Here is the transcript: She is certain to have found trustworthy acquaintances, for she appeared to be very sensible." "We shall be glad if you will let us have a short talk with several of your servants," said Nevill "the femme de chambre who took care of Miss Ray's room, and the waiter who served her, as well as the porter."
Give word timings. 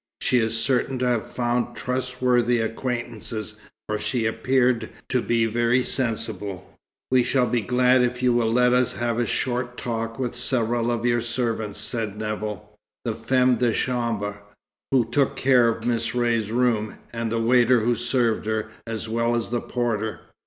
She 0.19 0.39
is 0.39 0.59
certain 0.59 0.97
to 0.97 1.05
have 1.07 1.23
found 1.31 1.75
trustworthy 1.75 2.59
acquaintances, 2.59 3.57
for 3.85 3.99
she 3.99 4.25
appeared 4.25 4.89
to 5.09 5.21
be 5.21 5.45
very 5.45 5.83
sensible." 5.83 6.73
"We 7.11 7.21
shall 7.21 7.45
be 7.45 7.61
glad 7.61 8.01
if 8.01 8.23
you 8.23 8.33
will 8.33 8.51
let 8.51 8.73
us 8.73 8.93
have 8.93 9.19
a 9.19 9.27
short 9.27 9.77
talk 9.77 10.17
with 10.17 10.33
several 10.33 10.89
of 10.89 11.05
your 11.05 11.21
servants," 11.21 11.77
said 11.77 12.17
Nevill 12.17 12.67
"the 13.05 13.13
femme 13.13 13.57
de 13.57 13.73
chambre 13.73 14.39
who 14.89 15.05
took 15.07 15.35
care 15.35 15.67
of 15.69 15.85
Miss 15.85 16.15
Ray's 16.15 16.51
room, 16.51 16.95
and 17.13 17.31
the 17.31 17.39
waiter 17.39 17.81
who 17.81 17.95
served 17.95 18.47
her, 18.47 18.71
as 18.87 19.07
well 19.07 19.35
as 19.35 19.49
the 19.49 19.61
porter." 19.61 20.21